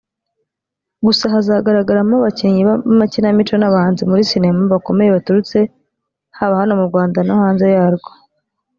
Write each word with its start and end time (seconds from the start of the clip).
Gusa 1.05 1.23
hazagaragaramo 1.33 2.13
abakinnyi 2.17 2.61
b’amakinamico 2.67 3.55
n’abahanzi 3.57 4.03
muri 4.09 4.21
sinema 4.29 4.61
bakomeye 4.73 5.09
baturutse 5.15 5.59
haba 6.37 6.55
hano 6.61 6.73
mu 6.79 6.85
Rwanda 6.89 7.19
no 7.23 7.35
hanze 7.41 7.65
yarwo 7.77 8.09